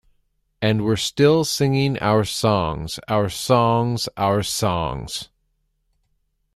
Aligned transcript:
And 0.63 0.83
we're 0.83 0.95
still 0.95 1.45
singing 1.45 1.99
our 1.99 2.23
songs, 2.23 2.99
our 3.07 3.29
songs, 3.29 4.09
our 4.17 4.41
songs! 4.41 5.29